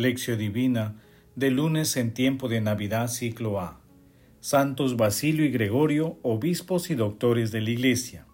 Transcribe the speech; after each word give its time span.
Divina 0.00 0.94
de 1.36 1.50
lunes 1.50 1.98
en 1.98 2.14
tiempo 2.14 2.48
de 2.48 2.62
Navidad 2.62 3.08
ciclo 3.08 3.60
A. 3.60 3.80
Santos 4.40 4.96
Basilio 4.96 5.44
y 5.44 5.50
Gregorio, 5.50 6.18
obispos 6.22 6.90
y 6.90 6.94
doctores 6.94 7.52
de 7.52 7.60
la 7.60 7.70
Iglesia. 7.70 8.24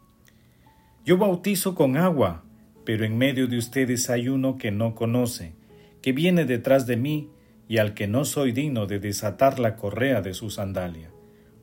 Yo 1.04 1.18
bautizo 1.18 1.74
con 1.74 1.96
agua, 1.96 2.44
pero 2.84 3.04
en 3.04 3.18
medio 3.18 3.48
de 3.48 3.58
ustedes 3.58 4.10
hay 4.10 4.28
uno 4.28 4.58
que 4.58 4.70
no 4.70 4.94
conoce, 4.94 5.54
que 6.02 6.12
viene 6.12 6.44
detrás 6.44 6.86
de 6.86 6.96
mí 6.96 7.30
y 7.68 7.78
al 7.78 7.94
que 7.94 8.06
no 8.06 8.24
soy 8.24 8.52
digno 8.52 8.86
de 8.86 9.00
desatar 9.00 9.58
la 9.58 9.74
correa 9.74 10.22
de 10.22 10.34
su 10.34 10.50
sandalia. 10.50 11.10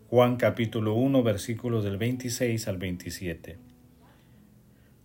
Juan 0.09 0.35
capítulo 0.35 0.95
1 0.95 1.23
versículos 1.23 1.85
del 1.85 1.95
26 1.95 2.67
al 2.67 2.77
27. 2.77 3.57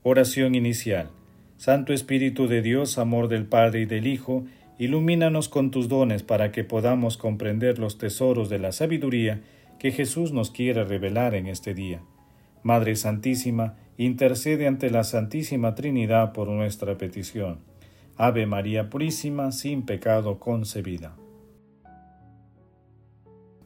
Oración 0.03 0.57
inicial. 0.57 1.11
Santo 1.57 1.93
Espíritu 1.93 2.47
de 2.47 2.63
Dios, 2.63 2.99
amor 2.99 3.27
del 3.27 3.45
Padre 3.45 3.81
y 3.81 3.85
del 3.85 4.07
Hijo, 4.07 4.45
ilumínanos 4.79 5.49
con 5.49 5.71
tus 5.71 5.89
dones 5.89 6.23
para 6.23 6.53
que 6.53 6.65
podamos 6.65 7.17
comprender 7.17 7.79
los 7.79 7.99
tesoros 7.99 8.49
de 8.49 8.59
la 8.59 8.73
sabiduría 8.73 9.43
que 9.79 9.93
Jesús 9.93 10.33
nos 10.33 10.51
quiere 10.51 10.85
revelar 10.85 11.35
en 11.35 11.47
este 11.47 11.75
día. 11.75 12.01
Madre 12.63 12.97
Santísima, 12.97 13.77
intercede 13.97 14.67
ante 14.67 14.91
la 14.91 15.05
Santísima 15.05 15.75
Trinidad 15.75 16.33
por 16.33 16.49
nuestra 16.49 16.97
petición. 16.97 17.59
Ave 18.17 18.47
María 18.47 18.91
Purísima, 18.91 19.53
sin 19.53 19.83
pecado 19.83 20.39
concebida. 20.39 21.17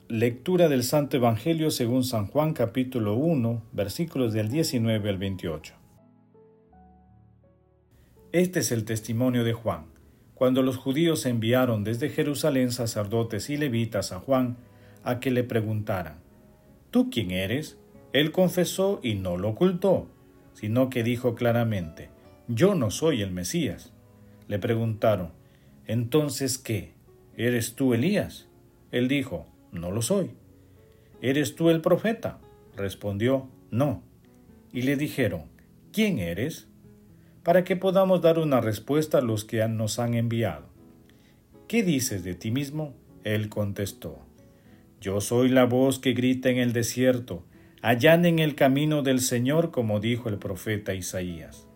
Lectura 0.09 0.69
del 0.69 0.83
Santo 0.83 1.17
Evangelio 1.17 1.71
según 1.71 2.05
San 2.05 2.27
Juan 2.27 2.53
capítulo 2.53 3.15
1, 3.15 3.63
versículos 3.73 4.35
del 4.35 4.51
19 4.51 5.09
al 5.09 5.17
28. 5.17 5.75
Este 8.33 8.61
es 8.61 8.73
el 8.73 8.85
testimonio 8.85 9.45
de 9.45 9.55
Juan. 9.55 9.92
Cuando 10.43 10.65
los 10.65 10.77
judíos 10.77 11.25
enviaron 11.25 11.85
desde 11.85 12.11
Jerusalén 12.11 12.73
sacerdotes 12.73 13.49
y 13.49 13.57
levitas 13.57 14.11
a 14.11 14.19
Juan 14.19 14.57
a 15.05 15.21
que 15.21 15.31
le 15.31 15.45
preguntaran, 15.45 16.17
¿Tú 16.91 17.11
quién 17.11 17.31
eres? 17.31 17.79
Él 18.13 18.33
confesó 18.33 18.99
y 19.05 19.15
no 19.15 19.37
lo 19.37 19.51
ocultó, 19.51 20.09
sino 20.53 20.91
que 20.91 21.05
dijo 21.05 21.37
claramente, 21.37 22.11
Yo 22.49 22.75
no 22.75 22.91
soy 22.91 23.23
el 23.23 23.31
Mesías. 23.31 23.93
Le 24.49 24.59
preguntaron, 24.59 25.31
¿entonces 25.87 26.59
qué? 26.59 26.93
¿Eres 27.37 27.77
tú 27.77 27.95
Elías? 27.95 28.49
Él 28.91 29.07
dijo, 29.07 29.47
No 29.71 29.93
lo 29.93 30.03
soy. 30.03 30.33
¿Eres 31.21 31.55
tú 31.55 31.71
el 31.71 31.81
profeta? 31.81 32.41
Respondió, 32.77 33.49
No. 33.71 34.03
Y 34.73 34.83
le 34.83 34.97
dijeron, 34.97 35.45
¿quién 35.93 36.19
eres? 36.19 36.67
Para 37.43 37.65
que 37.65 37.77
podamos 37.77 38.23
dar 38.23 38.39
una 38.39 38.61
respuesta 38.61 39.19
a 39.19 39.23
los 39.23 39.45
que 39.45 39.67
nos 39.69 39.99
han 39.99 40.15
enviado. 40.15 40.67
¿Qué 41.69 41.83
dices 41.83 42.23
de 42.23 42.35
ti 42.35 42.51
mismo? 42.51 42.95
Él 43.25 43.49
contestó, 43.49 44.19
Yo 45.01 45.21
soy 45.21 45.49
la 45.49 45.65
voz 45.65 45.99
que 45.99 46.13
grita 46.13 46.51
en 46.51 46.59
el 46.59 46.73
desierto, 46.73 47.45
en 47.83 48.39
el 48.39 48.55
camino 48.55 49.03
del 49.03 49.21
Señor, 49.21 49.71
como 49.71 49.99
dijo 49.99 50.29
el 50.29 50.39
profeta 50.39 50.95
Isaías. 50.95 51.67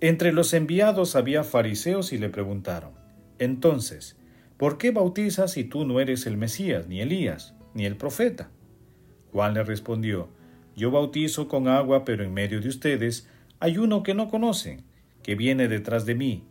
Entre 0.00 0.32
los 0.32 0.52
enviados 0.54 1.16
había 1.16 1.44
fariseos 1.44 2.12
y 2.12 2.18
le 2.18 2.30
preguntaron, 2.30 2.92
Entonces, 3.38 4.16
¿por 4.56 4.78
qué 4.78 4.90
bautizas 4.90 5.52
si 5.52 5.64
tú 5.64 5.84
no 5.84 6.00
eres 6.00 6.26
el 6.26 6.36
Mesías, 6.36 6.88
ni 6.88 7.00
Elías, 7.00 7.54
ni 7.74 7.84
el 7.84 7.96
profeta? 7.96 8.50
Juan 9.32 9.54
le 9.54 9.62
respondió, 9.62 10.28
Yo 10.76 10.90
bautizo 10.90 11.48
con 11.48 11.68
agua, 11.68 12.04
pero 12.04 12.24
en 12.24 12.32
medio 12.32 12.60
de 12.60 12.68
ustedes 12.68 13.28
hay 13.64 13.78
uno 13.78 14.02
que 14.02 14.12
no 14.12 14.28
conocen, 14.28 14.84
que 15.22 15.36
viene 15.36 15.68
detrás 15.68 16.04
de 16.04 16.14
mí, 16.14 16.44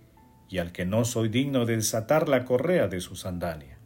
y 0.50 0.58
al 0.58 0.72
que 0.72 0.84
no 0.84 1.06
soy 1.06 1.30
digno 1.30 1.68
de 1.68 1.76
desatar 1.76 2.28
la 2.28 2.44
correa 2.44 2.88
de 2.88 3.02
su 3.02 3.16
sandalia. 3.16 3.78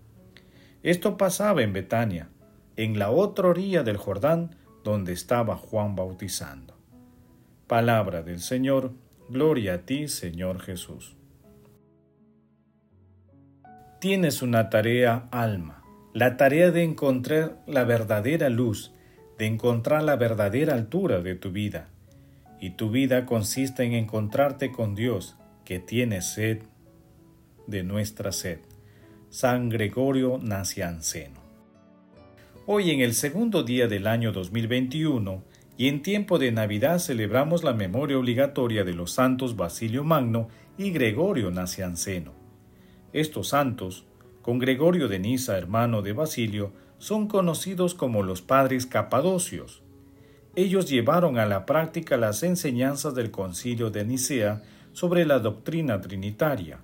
Esto 0.82 1.18
pasaba 1.18 1.62
en 1.62 1.74
Betania, 1.74 2.30
en 2.78 2.98
la 2.98 3.12
otra 3.12 3.50
orilla 3.50 3.84
del 3.84 3.98
Jordán, 3.98 4.56
donde 4.86 5.12
estaba 5.12 5.58
Juan 5.58 5.94
bautizando. 5.94 6.78
Palabra 7.68 8.22
del 8.22 8.40
Señor, 8.40 8.94
gloria 9.28 9.74
a 9.74 9.78
ti, 9.80 10.08
Señor 10.08 10.62
Jesús. 10.62 11.18
Tienes 14.00 14.42
una 14.42 14.70
tarea, 14.70 15.28
alma, 15.32 15.84
la 16.14 16.38
tarea 16.38 16.72
de 16.72 16.84
encontrar 16.84 17.62
la 17.68 17.84
verdadera 17.84 18.48
luz, 18.48 18.94
de 19.38 19.48
encontrar 19.48 20.04
la 20.04 20.16
verdadera 20.16 20.76
altura 20.76 21.20
de 21.20 21.36
tu 21.36 21.52
vida 21.52 21.90
y 22.60 22.72
tu 22.72 22.90
vida 22.90 23.26
consiste 23.26 23.84
en 23.84 23.94
encontrarte 23.94 24.72
con 24.72 24.96
Dios, 24.96 25.36
que 25.66 25.80
tiene 25.80 26.22
sed 26.22 26.64
de 27.68 27.84
nuestra 27.84 28.32
sed. 28.32 28.60
San 29.30 29.70
Gregorio 29.70 30.40
Nacianceno. 30.42 31.42
Hoy 32.66 32.92
en 32.92 33.02
el 33.02 33.14
segundo 33.14 33.64
día 33.64 33.88
del 33.88 34.08
año 34.08 34.32
2021 34.32 35.44
y 35.78 35.90
en 35.90 36.02
tiempo 36.02 36.40
de 36.40 36.52
Navidad 36.52 37.00
celebramos 37.00 37.64
la 37.64 37.74
memoria 37.74 38.18
obligatoria 38.18 38.84
de 38.84 38.94
los 38.94 39.12
santos 39.12 39.56
Basilio 39.56 40.04
Magno 40.04 40.48
y 40.78 40.92
Gregorio 40.92 41.52
Nacianceno. 41.52 42.34
Estos 43.14 43.50
santos, 43.50 44.06
con 44.42 44.60
Gregorio 44.60 45.08
de 45.08 45.20
Niza, 45.20 45.58
hermano 45.58 46.02
de 46.02 46.14
Basilio, 46.14 46.72
son 46.98 47.28
conocidos 47.28 47.94
como 47.94 48.24
los 48.24 48.42
padres 48.42 48.86
capadocios, 48.86 49.84
ellos 50.58 50.90
llevaron 50.90 51.38
a 51.38 51.46
la 51.46 51.68
práctica 51.68 52.18
las 52.18 52.42
enseñanzas 52.42 53.14
del 53.14 53.30
concilio 53.30 53.92
de 53.92 54.04
Nicea 54.04 54.64
sobre 54.92 55.24
la 55.24 55.38
doctrina 55.38 56.02
trinitaria. 56.02 56.80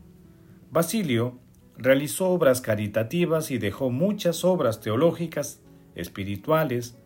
Basilio 0.69 1.39
realizó 1.75 2.29
obras 2.29 2.61
caritativas 2.61 3.49
y 3.49 3.57
dejó 3.57 3.89
muchas 3.89 4.45
obras 4.45 4.79
teológicas, 4.79 5.59
espirituales, 5.95 6.99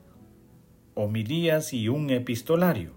homilías 0.94 1.72
y 1.72 1.88
un 1.88 2.10
epistolario. 2.10 2.92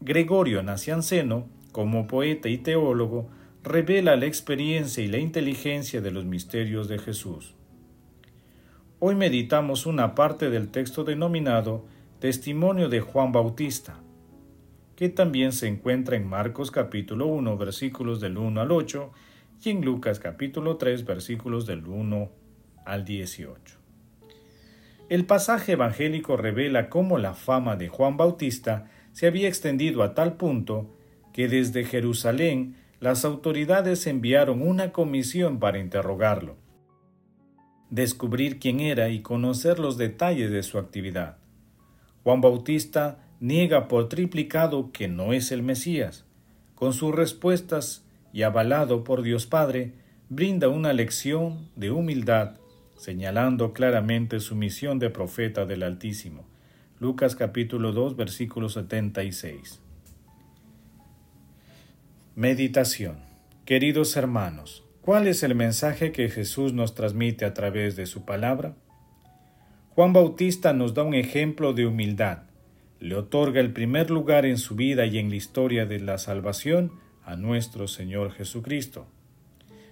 Gregorio 0.00 0.62
Nacianceno, 0.62 1.46
como 1.72 2.06
poeta 2.06 2.48
y 2.48 2.56
teólogo, 2.56 3.28
revela 3.62 4.16
la 4.16 4.24
experiencia 4.24 5.04
y 5.04 5.08
la 5.08 5.18
inteligencia 5.18 6.00
de 6.00 6.10
los 6.10 6.24
misterios 6.24 6.88
de 6.88 6.98
Jesús. 6.98 7.54
Hoy 9.04 9.16
meditamos 9.16 9.86
una 9.86 10.14
parte 10.14 10.48
del 10.48 10.68
texto 10.68 11.02
denominado 11.02 11.84
Testimonio 12.20 12.88
de 12.88 13.00
Juan 13.00 13.32
Bautista, 13.32 13.96
que 14.94 15.08
también 15.08 15.50
se 15.50 15.66
encuentra 15.66 16.14
en 16.14 16.24
Marcos 16.24 16.70
capítulo 16.70 17.26
1 17.26 17.58
versículos 17.58 18.20
del 18.20 18.38
1 18.38 18.60
al 18.60 18.70
8 18.70 19.10
y 19.64 19.70
en 19.70 19.84
Lucas 19.84 20.20
capítulo 20.20 20.76
3 20.76 21.04
versículos 21.04 21.66
del 21.66 21.84
1 21.84 22.30
al 22.84 23.04
18. 23.04 23.76
El 25.08 25.26
pasaje 25.26 25.72
evangélico 25.72 26.36
revela 26.36 26.88
cómo 26.88 27.18
la 27.18 27.34
fama 27.34 27.74
de 27.74 27.88
Juan 27.88 28.16
Bautista 28.16 28.88
se 29.10 29.26
había 29.26 29.48
extendido 29.48 30.04
a 30.04 30.14
tal 30.14 30.34
punto 30.34 30.94
que 31.32 31.48
desde 31.48 31.82
Jerusalén 31.82 32.76
las 33.00 33.24
autoridades 33.24 34.06
enviaron 34.06 34.62
una 34.62 34.92
comisión 34.92 35.58
para 35.58 35.80
interrogarlo 35.80 36.61
descubrir 37.92 38.58
quién 38.58 38.80
era 38.80 39.10
y 39.10 39.20
conocer 39.20 39.78
los 39.78 39.98
detalles 39.98 40.50
de 40.50 40.62
su 40.62 40.78
actividad. 40.78 41.36
Juan 42.24 42.40
Bautista 42.40 43.18
niega 43.38 43.86
por 43.86 44.08
triplicado 44.08 44.92
que 44.92 45.08
no 45.08 45.34
es 45.34 45.52
el 45.52 45.62
Mesías. 45.62 46.24
Con 46.74 46.94
sus 46.94 47.14
respuestas 47.14 48.02
y 48.32 48.44
avalado 48.44 49.04
por 49.04 49.20
Dios 49.20 49.46
Padre, 49.46 49.92
brinda 50.30 50.70
una 50.70 50.94
lección 50.94 51.68
de 51.76 51.90
humildad, 51.90 52.56
señalando 52.96 53.74
claramente 53.74 54.40
su 54.40 54.56
misión 54.56 54.98
de 54.98 55.10
profeta 55.10 55.66
del 55.66 55.82
Altísimo. 55.82 56.46
Lucas 56.98 57.36
capítulo 57.36 57.92
2 57.92 58.16
versículo 58.16 58.70
76. 58.70 59.80
Meditación. 62.36 63.18
Queridos 63.66 64.16
hermanos, 64.16 64.81
¿Cuál 65.02 65.26
es 65.26 65.42
el 65.42 65.56
mensaje 65.56 66.12
que 66.12 66.28
Jesús 66.28 66.74
nos 66.74 66.94
transmite 66.94 67.44
a 67.44 67.52
través 67.54 67.96
de 67.96 68.06
su 68.06 68.24
palabra? 68.24 68.76
Juan 69.96 70.12
Bautista 70.12 70.72
nos 70.72 70.94
da 70.94 71.02
un 71.02 71.14
ejemplo 71.14 71.72
de 71.72 71.86
humildad. 71.86 72.44
Le 73.00 73.16
otorga 73.16 73.60
el 73.60 73.72
primer 73.72 74.12
lugar 74.12 74.46
en 74.46 74.58
su 74.58 74.76
vida 74.76 75.04
y 75.06 75.18
en 75.18 75.28
la 75.28 75.34
historia 75.34 75.86
de 75.86 75.98
la 75.98 76.18
salvación 76.18 76.92
a 77.24 77.34
nuestro 77.34 77.88
Señor 77.88 78.30
Jesucristo. 78.30 79.08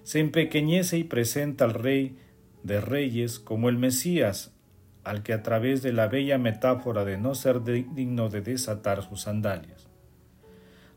Se 0.04 0.20
empequeñece 0.20 0.98
y 0.98 1.02
presenta 1.02 1.64
al 1.64 1.74
Rey 1.74 2.16
de 2.62 2.80
Reyes 2.80 3.40
como 3.40 3.68
el 3.68 3.78
Mesías, 3.78 4.52
al 5.02 5.24
que 5.24 5.32
a 5.32 5.42
través 5.42 5.82
de 5.82 5.92
la 5.92 6.06
bella 6.06 6.38
metáfora 6.38 7.04
de 7.04 7.18
no 7.18 7.34
ser 7.34 7.64
digno 7.64 8.28
de 8.28 8.42
desatar 8.42 9.02
sus 9.02 9.22
sandalias. 9.22 9.88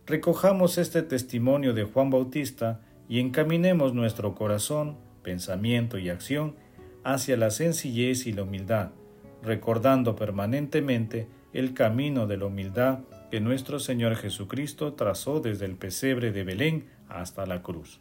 Recojamos 0.05 0.77
este 0.77 1.01
testimonio 1.01 1.73
de 1.73 1.85
Juan 1.85 2.11
Bautista 2.11 2.81
y 3.07 3.19
encaminemos 3.19 3.93
nuestro 3.93 4.35
corazón, 4.35 4.97
pensamiento 5.23 5.97
y 5.97 6.09
acción 6.09 6.55
hacia 7.03 7.37
la 7.37 7.51
sencillez 7.51 8.27
y 8.27 8.33
la 8.33 8.43
humildad, 8.43 8.91
recordando 9.41 10.15
permanentemente 10.15 11.27
el 11.53 11.73
camino 11.73 12.27
de 12.27 12.37
la 12.37 12.45
humildad 12.45 12.99
que 13.29 13.39
nuestro 13.39 13.79
Señor 13.79 14.15
Jesucristo 14.15 14.93
trazó 14.93 15.39
desde 15.39 15.65
el 15.65 15.75
pesebre 15.75 16.31
de 16.31 16.43
Belén 16.43 16.85
hasta 17.07 17.45
la 17.45 17.61
cruz. 17.61 17.99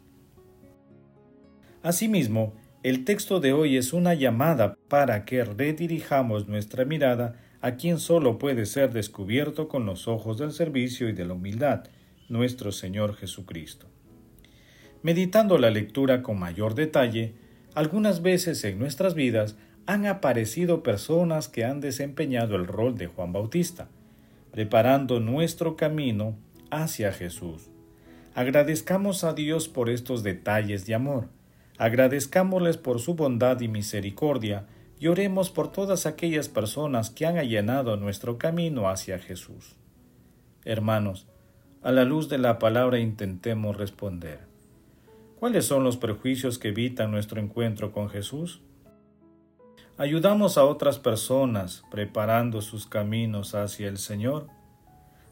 Asimismo, 1.81 2.53
el 2.83 3.05
texto 3.05 3.39
de 3.39 3.53
hoy 3.53 3.77
es 3.77 3.93
una 3.93 4.13
llamada 4.13 4.75
para 4.89 5.25
que 5.25 5.43
redirijamos 5.43 6.47
nuestra 6.47 6.85
mirada 6.85 7.39
a 7.61 7.75
quien 7.75 7.97
solo 7.97 8.37
puede 8.37 8.65
ser 8.65 8.91
descubierto 8.91 9.67
con 9.67 9.85
los 9.85 10.07
ojos 10.07 10.37
del 10.37 10.51
servicio 10.51 11.07
y 11.07 11.13
de 11.13 11.25
la 11.25 11.33
humildad, 11.33 11.85
nuestro 12.27 12.71
Señor 12.71 13.15
Jesucristo. 13.15 13.92
Meditando 15.03 15.57
la 15.57 15.69
lectura 15.69 16.23
con 16.23 16.39
mayor 16.39 16.75
detalle, 16.75 17.33
algunas 17.75 18.21
veces 18.21 18.63
en 18.63 18.79
nuestras 18.79 19.15
vidas 19.15 19.57
han 19.85 20.05
aparecido 20.05 20.81
personas 20.81 21.49
que 21.49 21.65
han 21.65 21.81
desempeñado 21.81 22.55
el 22.55 22.67
rol 22.67 22.97
de 22.97 23.07
Juan 23.07 23.33
Bautista, 23.33 23.89
preparando 24.51 25.19
nuestro 25.19 25.75
camino 25.75 26.37
hacia 26.71 27.11
Jesús. 27.11 27.69
Agradezcamos 28.33 29.25
a 29.25 29.33
Dios 29.33 29.67
por 29.67 29.89
estos 29.89 30.23
detalles 30.23 30.85
de 30.85 30.95
amor, 30.95 31.27
agradezcámosles 31.77 32.77
por 32.77 33.01
su 33.01 33.15
bondad 33.15 33.59
y 33.59 33.67
misericordia, 33.67 34.67
y 35.01 35.07
oremos 35.07 35.49
por 35.49 35.69
todas 35.69 36.05
aquellas 36.05 36.47
personas 36.47 37.09
que 37.09 37.25
han 37.25 37.37
allanado 37.37 37.97
nuestro 37.97 38.37
camino 38.37 38.87
hacia 38.87 39.19
Jesús. 39.19 39.75
Hermanos, 40.63 41.27
a 41.81 41.91
la 41.91 42.05
luz 42.05 42.29
de 42.29 42.37
la 42.37 42.57
palabra 42.57 42.99
intentemos 42.99 43.75
responder. 43.75 44.52
¿Cuáles 45.43 45.65
son 45.65 45.83
los 45.83 45.97
prejuicios 45.97 46.57
que 46.57 46.69
evitan 46.69 47.11
nuestro 47.11 47.41
encuentro 47.41 47.91
con 47.91 48.07
Jesús? 48.09 48.61
¿Ayudamos 49.97 50.57
a 50.57 50.63
otras 50.63 50.99
personas 50.99 51.83
preparando 51.91 52.61
sus 52.61 52.87
caminos 52.87 53.53
hacia 53.53 53.89
el 53.89 53.97
Señor? 53.97 54.47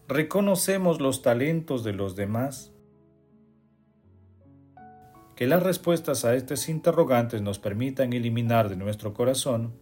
¿Reconocemos 0.10 1.00
los 1.00 1.22
talentos 1.22 1.86
de 1.86 1.94
los 1.94 2.18
demás? 2.18 2.74
que 5.38 5.48
las 5.48 5.64
respuestas 5.64 6.26
a 6.26 6.36
estos 6.36 6.68
interrogantes 6.68 7.42
nos 7.42 7.58
permitan 7.58 8.12
eliminar 8.12 8.68
de 8.68 8.76
nuestro 8.76 9.14
corazón, 9.14 9.80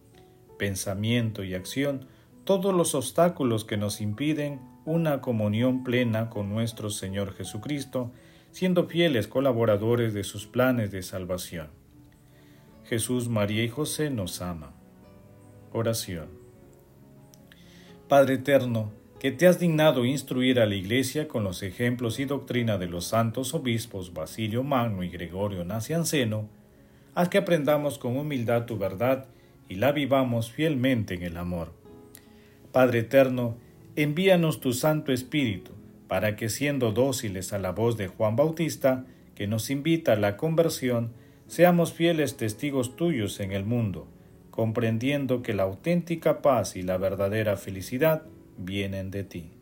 pensamiento 0.60 1.42
y 1.42 1.54
acción 1.54 2.06
todos 2.44 2.72
los 2.72 2.94
obstáculos 2.94 3.64
que 3.64 3.76
nos 3.76 4.00
impiden 4.00 4.60
una 4.84 5.20
comunión 5.20 5.82
plena 5.82 6.30
con 6.30 6.48
nuestro 6.50 6.88
Señor 6.88 7.34
Jesucristo, 7.34 8.12
siendo 8.50 8.86
fieles 8.86 9.28
colaboradores 9.28 10.14
de 10.14 10.24
sus 10.24 10.46
planes 10.46 10.90
de 10.90 11.02
salvación. 11.02 11.68
Jesús, 12.84 13.28
María 13.28 13.62
y 13.62 13.68
José 13.68 14.10
nos 14.10 14.42
aman. 14.42 14.72
Oración. 15.72 16.28
Padre 18.08 18.34
eterno, 18.34 18.92
que 19.20 19.30
te 19.30 19.46
has 19.46 19.60
dignado 19.60 20.04
instruir 20.04 20.58
a 20.58 20.66
la 20.66 20.74
Iglesia 20.74 21.28
con 21.28 21.44
los 21.44 21.62
ejemplos 21.62 22.18
y 22.18 22.24
doctrina 22.24 22.78
de 22.78 22.86
los 22.86 23.04
santos 23.04 23.54
obispos 23.54 24.14
Basilio 24.14 24.64
Magno 24.64 25.04
y 25.04 25.10
Gregorio 25.10 25.64
Nacianceno, 25.64 26.48
haz 27.14 27.28
que 27.28 27.38
aprendamos 27.38 27.98
con 27.98 28.16
humildad 28.16 28.64
tu 28.64 28.78
verdad 28.78 29.26
y 29.68 29.76
la 29.76 29.92
vivamos 29.92 30.50
fielmente 30.50 31.14
en 31.14 31.22
el 31.22 31.36
amor. 31.36 31.72
Padre 32.72 33.00
eterno, 33.00 33.56
envíanos 33.94 34.58
tu 34.58 34.72
Santo 34.72 35.12
Espíritu, 35.12 35.72
para 36.10 36.34
que 36.34 36.48
siendo 36.48 36.90
dóciles 36.90 37.52
a 37.52 37.60
la 37.60 37.70
voz 37.70 37.96
de 37.96 38.08
Juan 38.08 38.34
Bautista, 38.34 39.04
que 39.36 39.46
nos 39.46 39.70
invita 39.70 40.14
a 40.14 40.16
la 40.16 40.36
conversión, 40.36 41.12
seamos 41.46 41.92
fieles 41.92 42.36
testigos 42.36 42.96
tuyos 42.96 43.38
en 43.38 43.52
el 43.52 43.64
mundo, 43.64 44.08
comprendiendo 44.50 45.40
que 45.40 45.54
la 45.54 45.62
auténtica 45.62 46.42
paz 46.42 46.74
y 46.74 46.82
la 46.82 46.98
verdadera 46.98 47.56
felicidad 47.56 48.24
vienen 48.58 49.12
de 49.12 49.22
ti. 49.22 49.52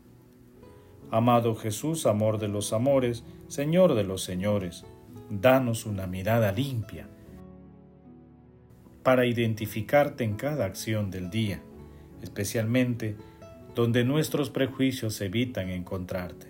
Amado 1.10 1.54
Jesús, 1.54 2.06
amor 2.06 2.38
de 2.38 2.48
los 2.48 2.72
amores, 2.72 3.24
Señor 3.48 3.94
de 3.94 4.04
los 4.04 4.24
señores, 4.24 4.86
danos 5.28 5.84
una 5.84 6.06
mirada 6.06 6.50
limpia 6.50 7.10
para 9.02 9.26
identificarte 9.26 10.24
en 10.24 10.36
cada 10.36 10.64
acción 10.64 11.10
del 11.10 11.28
día, 11.28 11.60
especialmente 12.22 13.16
donde 13.78 14.02
nuestros 14.02 14.50
prejuicios 14.50 15.20
evitan 15.20 15.70
encontrarte. 15.70 16.48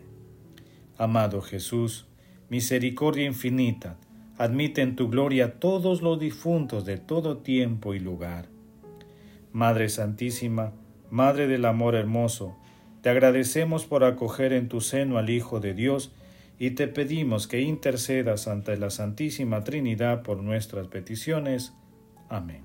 Amado 0.96 1.42
Jesús, 1.42 2.06
misericordia 2.48 3.26
infinita, 3.26 3.98
admite 4.38 4.80
en 4.80 4.96
tu 4.96 5.10
gloria 5.10 5.60
todos 5.60 6.00
los 6.00 6.18
difuntos 6.18 6.86
de 6.86 6.96
todo 6.96 7.36
tiempo 7.36 7.92
y 7.92 7.98
lugar. 7.98 8.48
Madre 9.52 9.90
Santísima, 9.90 10.72
Madre 11.10 11.48
del 11.48 11.66
Amor 11.66 11.96
Hermoso, 11.96 12.56
te 13.02 13.10
agradecemos 13.10 13.84
por 13.84 14.04
acoger 14.04 14.54
en 14.54 14.70
tu 14.70 14.80
seno 14.80 15.18
al 15.18 15.28
Hijo 15.28 15.60
de 15.60 15.74
Dios 15.74 16.12
y 16.58 16.70
te 16.70 16.88
pedimos 16.88 17.46
que 17.46 17.60
intercedas 17.60 18.48
ante 18.48 18.78
la 18.78 18.88
Santísima 18.88 19.64
Trinidad 19.64 20.22
por 20.22 20.42
nuestras 20.42 20.86
peticiones. 20.86 21.74
Amén. 22.30 22.62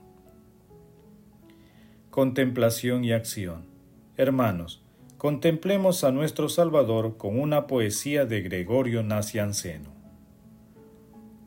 Contemplación 2.11 3.03
y 3.03 3.11
acción. 3.11 3.72
Hermanos, 4.15 4.83
contemplemos 5.17 6.03
a 6.03 6.11
nuestro 6.11 6.47
Salvador 6.47 7.17
con 7.17 7.39
una 7.39 7.65
poesía 7.65 8.25
de 8.25 8.41
Gregorio 8.41 9.01
Nacianceno. 9.01 9.89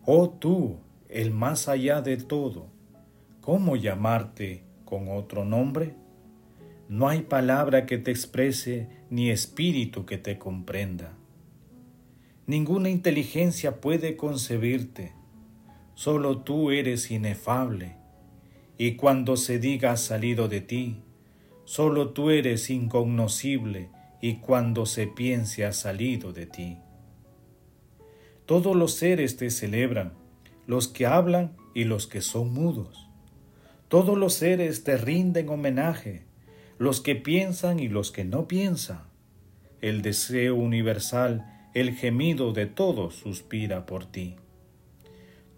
Oh 0.05 0.31
tú, 0.31 0.79
el 1.09 1.31
más 1.31 1.69
allá 1.69 2.03
de 2.03 2.17
todo, 2.17 2.67
¿cómo 3.41 3.77
llamarte 3.77 4.65
con 4.85 5.09
otro 5.09 5.45
nombre? 5.45 5.95
No 6.89 7.09
hay 7.09 7.23
palabra 7.23 7.87
que 7.87 7.99
te 7.99 8.11
exprese 8.11 8.89
ni 9.11 9.31
espíritu 9.31 10.05
que 10.05 10.19
te 10.19 10.37
comprenda. 10.37 11.13
Ninguna 12.47 12.91
inteligencia 12.91 13.81
puede 13.81 14.17
concebirte. 14.17 15.13
Solo 15.95 16.39
tú 16.39 16.73
eres 16.73 17.13
inefable. 17.13 17.95
Y 18.77 18.97
cuando 18.97 19.37
se 19.37 19.61
diga 19.61 19.97
salido 19.97 20.49
de 20.49 20.61
ti, 20.63 21.03
solo 21.67 22.11
tú 22.11 22.31
eres 22.31 22.71
incognoscible 22.71 23.91
y 24.23 24.37
cuando 24.37 24.87
se 24.87 25.07
piense 25.07 25.67
ha 25.67 25.73
salido 25.73 26.33
de 26.33 26.47
ti. 26.47 26.79
Todos 28.47 28.77
los 28.77 28.95
seres 28.95 29.37
te 29.37 29.51
celebran, 29.51 30.15
los 30.67 30.87
que 30.87 31.07
hablan 31.07 31.57
y 31.75 31.85
los 31.85 32.07
que 32.07 32.23
son 32.23 32.55
mudos. 32.55 33.09
Todos 33.89 34.17
los 34.17 34.35
seres 34.35 34.85
te 34.85 34.97
rinden 34.97 35.49
homenaje, 35.49 36.25
los 36.79 37.01
que 37.01 37.17
piensan 37.17 37.81
y 37.81 37.89
los 37.89 38.13
que 38.13 38.25
no 38.25 38.47
piensan. 38.47 39.03
El 39.81 40.03
deseo 40.03 40.55
universal, 40.55 41.69
el 41.75 41.95
gemido 41.95 42.53
de 42.53 42.67
todos 42.67 43.17
suspira 43.17 43.87
por 43.87 44.07
ti. 44.07 44.37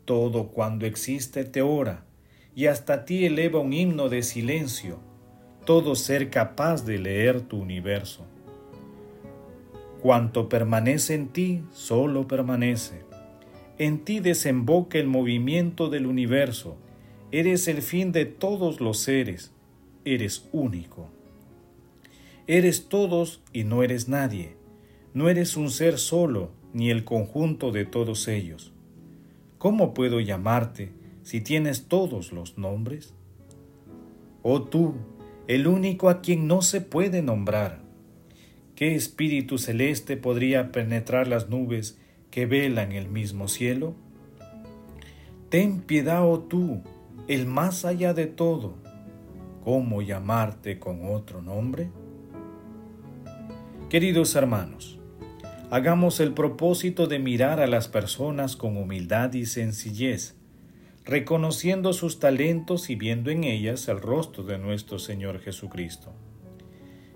Todo 0.07 0.49
cuando 0.49 0.87
existe 0.87 1.45
te 1.45 1.61
ora, 1.61 2.07
y 2.55 2.67
hasta 2.67 3.05
ti 3.05 3.27
eleva 3.27 3.61
un 3.61 3.75
himno 3.75 4.09
de 4.09 4.23
silencio, 4.23 5.08
todo 5.69 5.95
ser 5.97 6.31
capaz 6.31 6.87
de 6.87 6.97
leer 6.97 7.43
tu 7.43 7.59
universo. 7.59 8.25
Cuanto 10.01 10.49
permanece 10.49 11.15
en 11.15 11.29
ti, 11.29 11.63
solo 11.75 12.27
permanece. 12.27 13.03
En 13.77 14.03
ti 14.03 14.21
desemboca 14.21 14.97
el 14.97 15.09
movimiento 15.09 15.91
del 15.91 16.07
universo. 16.07 16.79
Eres 17.33 17.69
el 17.69 17.83
fin 17.83 18.13
de 18.13 18.25
todos 18.25 18.81
los 18.81 18.97
seres 18.97 19.53
eres 20.07 20.49
único. 20.53 21.11
Eres 22.47 22.89
todos 22.89 23.43
y 23.53 23.65
no 23.65 23.83
eres 23.83 24.09
nadie. 24.09 24.57
No 25.13 25.29
eres 25.29 25.55
un 25.55 25.71
ser 25.71 25.99
solo 25.99 26.51
ni 26.73 26.89
el 26.89 27.05
conjunto 27.05 27.73
de 27.73 27.85
todos 27.85 28.27
ellos. 28.29 28.73
¿Cómo 29.59 29.93
puedo 29.93 30.19
llamarte 30.19 30.93
si 31.23 31.43
tienes 31.43 31.89
todos 31.89 32.33
los 32.33 32.57
nombres? 32.57 33.13
Oh 34.43 34.63
tú, 34.63 34.95
el 35.49 35.67
único 35.67 36.11
a 36.11 36.21
quien 36.21 36.47
no 36.47 36.61
se 36.61 36.83
puede 36.83 37.23
nombrar. 37.23 37.81
¿Qué 38.75 38.95
espíritu 38.95 39.57
celeste 39.57 40.19
podría 40.19 40.71
penetrar 40.73 41.27
las 41.27 41.49
nubes 41.49 41.99
que 42.31 42.45
velan 42.45 42.93
el 42.93 43.09
mismo 43.09 43.49
cielo? 43.49 43.97
Ten 45.49 45.81
piedad, 45.81 46.23
oh 46.23 46.41
tú, 46.41 46.83
el 47.29 47.47
más 47.47 47.87
allá 47.87 48.13
de 48.13 48.27
todo, 48.27 48.75
cómo 49.65 50.03
llamarte 50.03 50.79
con 50.79 51.07
otro 51.11 51.41
nombre? 51.41 51.91
Queridos 53.89 54.37
hermanos, 54.37 54.99
hagamos 55.71 56.21
el 56.21 56.35
propósito 56.35 57.07
de 57.07 57.21
mirar 57.21 57.59
a 57.61 57.67
las 57.67 57.89
personas 57.89 58.55
con 58.55 58.77
humildad 58.77 59.33
y 59.33 59.47
sencillez, 59.47 60.38
reconociendo 61.09 61.95
sus 61.95 62.21
talentos 62.21 62.91
y 62.91 62.95
viendo 62.95 63.31
en 63.31 63.43
ellas 63.43 63.89
el 63.89 63.99
rostro 63.99 64.45
de 64.45 64.59
nuestro 64.59 64.99
Señor 64.99 65.41
Jesucristo. 65.41 66.13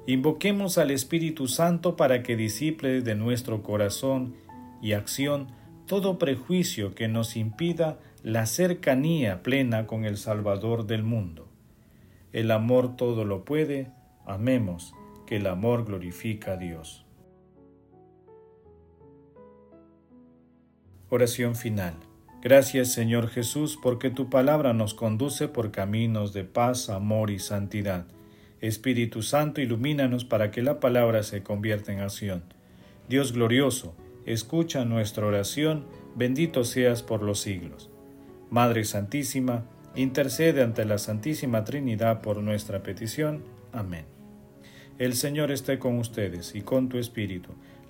Invoquemos 0.06 0.78
al 0.78 0.90
Espíritu 0.90 1.46
Santo 1.46 1.94
para 1.94 2.22
que 2.22 2.34
disiple 2.34 3.02
de 3.02 3.14
nuestro 3.14 3.62
corazón 3.62 4.34
y 4.80 4.94
acción 4.94 5.48
todo 5.86 6.18
prejuicio 6.18 6.94
que 6.94 7.06
nos 7.06 7.36
impida 7.36 8.00
la 8.22 8.46
cercanía 8.46 9.42
plena 9.42 9.86
con 9.86 10.06
el 10.06 10.16
Salvador 10.16 10.86
del 10.86 11.02
mundo. 11.02 11.48
El 12.32 12.50
amor 12.50 12.96
todo 12.96 13.26
lo 13.26 13.44
puede, 13.44 13.90
amemos, 14.24 14.94
que 15.26 15.36
el 15.36 15.46
amor 15.46 15.84
glorifica 15.84 16.52
a 16.52 16.56
Dios. 16.56 17.04
Oración 21.10 21.54
final. 21.56 22.11
Gracias 22.42 22.92
Señor 22.92 23.28
Jesús, 23.28 23.78
porque 23.80 24.10
tu 24.10 24.28
palabra 24.28 24.72
nos 24.72 24.94
conduce 24.94 25.46
por 25.46 25.70
caminos 25.70 26.32
de 26.32 26.42
paz, 26.42 26.90
amor 26.90 27.30
y 27.30 27.38
santidad. 27.38 28.04
Espíritu 28.60 29.22
Santo, 29.22 29.60
ilumínanos 29.60 30.24
para 30.24 30.50
que 30.50 30.60
la 30.60 30.80
palabra 30.80 31.22
se 31.22 31.44
convierta 31.44 31.92
en 31.92 32.00
acción. 32.00 32.42
Dios 33.08 33.32
glorioso, 33.32 33.94
escucha 34.26 34.84
nuestra 34.84 35.24
oración, 35.24 35.86
bendito 36.16 36.64
seas 36.64 37.04
por 37.04 37.22
los 37.22 37.38
siglos. 37.38 37.90
Madre 38.50 38.82
Santísima, 38.84 39.64
intercede 39.94 40.64
ante 40.64 40.84
la 40.84 40.98
Santísima 40.98 41.62
Trinidad 41.62 42.22
por 42.22 42.38
nuestra 42.38 42.82
petición. 42.82 43.44
Amén. 43.72 44.04
El 44.98 45.14
Señor 45.14 45.52
esté 45.52 45.78
con 45.78 45.96
ustedes 45.98 46.56
y 46.56 46.62
con 46.62 46.88
tu 46.88 46.98
Espíritu 46.98 47.50